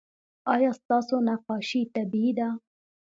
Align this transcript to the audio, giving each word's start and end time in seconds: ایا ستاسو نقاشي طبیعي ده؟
ایا 0.53 0.69
ستاسو 0.79 1.15
نقاشي 1.27 1.81
طبیعي 1.95 2.31
ده؟ 2.39 2.47